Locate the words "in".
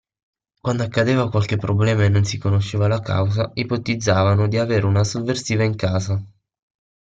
5.63-5.75